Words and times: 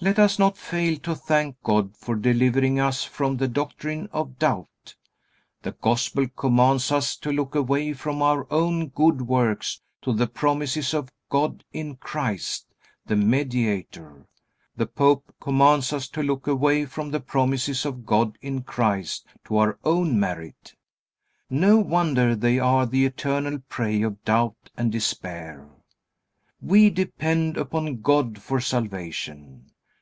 Let 0.00 0.20
us 0.20 0.38
not 0.38 0.56
fail 0.56 0.96
to 1.00 1.16
thank 1.16 1.60
God 1.64 1.96
for 1.96 2.14
delivering 2.14 2.78
us 2.78 3.02
from 3.02 3.36
the 3.36 3.48
doctrine 3.48 4.08
of 4.12 4.38
doubt. 4.38 4.94
The 5.62 5.72
Gospel 5.72 6.28
commands 6.28 6.92
us 6.92 7.16
to 7.16 7.32
look 7.32 7.56
away 7.56 7.94
from 7.94 8.22
our 8.22 8.46
own 8.52 8.90
good 8.90 9.22
works 9.22 9.80
to 10.02 10.12
the 10.12 10.28
promises 10.28 10.94
of 10.94 11.10
God 11.28 11.64
in 11.72 11.96
Christ, 11.96 12.68
the 13.06 13.16
Mediator. 13.16 14.28
The 14.76 14.86
pope 14.86 15.34
commands 15.40 15.92
us 15.92 16.06
to 16.10 16.22
look 16.22 16.46
away 16.46 16.86
from 16.86 17.10
the 17.10 17.18
promises 17.18 17.84
of 17.84 18.06
God 18.06 18.38
in 18.40 18.62
Christ 18.62 19.26
to 19.46 19.56
our 19.56 19.80
own 19.82 20.20
merit. 20.20 20.76
No 21.50 21.78
wonder 21.78 22.36
they 22.36 22.60
are 22.60 22.86
the 22.86 23.04
eternal 23.04 23.58
prey 23.68 24.02
of 24.02 24.22
doubt 24.24 24.70
and 24.76 24.92
despair. 24.92 25.68
We 26.62 26.88
depend 26.88 27.56
upon 27.56 28.00
God 28.02 28.40
for 28.40 28.60
salvation. 28.60 29.64